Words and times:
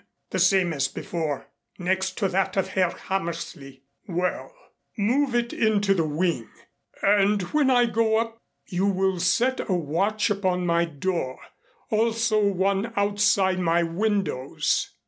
"The 0.31 0.39
same 0.39 0.73
as 0.73 0.87
before 0.87 1.45
next 1.77 2.17
to 2.17 2.27
that 2.29 2.57
of 2.57 2.69
Herr 2.69 2.89
Hammersley." 2.89 3.83
"Well, 4.07 4.51
move 4.97 5.35
it 5.35 5.53
into 5.53 5.93
the 5.93 6.07
wing. 6.07 6.49
And 7.03 7.39
when 7.53 7.69
I 7.69 7.85
go 7.85 8.17
up 8.17 8.39
you 8.65 8.87
will 8.87 9.19
set 9.19 9.69
a 9.69 9.73
watch 9.75 10.31
upon 10.31 10.65
my 10.65 10.85
door 10.85 11.39
also 11.91 12.43
one 12.43 12.91
outside 12.97 13.59
my 13.59 13.83
windows." 13.83 14.89